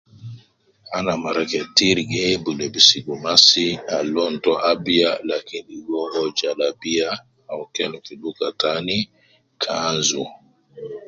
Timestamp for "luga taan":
8.21-8.87